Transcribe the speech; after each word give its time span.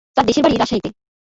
তার 0.17 0.25
দেশের 0.27 0.43
বাড়ি 0.43 0.55
রাজশাহীতে। 0.55 0.89